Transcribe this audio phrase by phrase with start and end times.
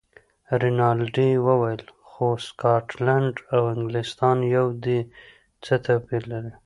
[0.61, 4.99] رینالډي وویل: خو سکاټلنډ او انګلیستان یو دي،
[5.63, 6.53] څه توپیر لري.